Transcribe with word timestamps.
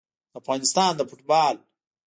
د 0.31 0.33
افغانستان 0.41 0.91
د 0.95 1.01
فوټبال 1.09 1.55